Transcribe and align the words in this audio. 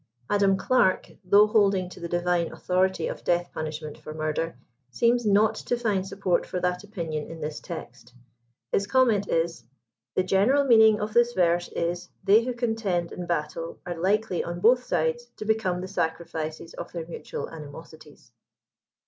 Adam 0.31 0.57
Clarke, 0.57 1.11
though 1.23 1.45
holding 1.45 1.87
to 1.87 1.99
the 1.99 2.07
divine 2.07 2.51
authority 2.51 3.05
of 3.07 3.23
death 3.23 3.51
punishment 3.53 3.99
for 3.99 4.15
murder, 4.15 4.57
seems 4.89 5.27
not 5.27 5.53
to 5.53 5.77
find 5.77 6.07
support 6.07 6.43
for 6.43 6.59
that 6.59 6.83
opinion 6.83 7.29
in 7.29 7.39
this 7.39 7.59
text. 7.59 8.15
His 8.71 8.87
comment 8.87 9.27
is, 9.27 9.63
the 10.15 10.23
general 10.23 10.63
meaning 10.63 10.99
of 10.99 11.13
this 11.13 11.33
verse 11.33 11.67
is, 11.67 12.09
they 12.23 12.43
who 12.43 12.55
contend 12.55 13.11
in 13.11 13.27
battle, 13.27 13.77
are 13.85 13.93
likely 13.95 14.43
on 14.43 14.59
both 14.59 14.85
sides 14.85 15.27
to 15.37 15.45
become 15.45 15.81
the 15.81 15.87
sacrifices 15.87 16.73
of 16.73 16.91
their 16.91 17.05
mutual 17.05 17.47
animosities.' 17.51 18.31